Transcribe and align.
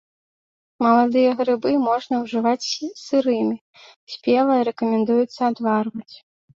Маладыя 0.83 1.31
грыбы 1.41 1.69
можна 1.89 2.15
ўжываць 2.23 2.69
сырымі, 3.05 3.57
спелыя 4.17 4.61
рэкамендуецца 4.73 5.41
адварваць. 5.55 6.15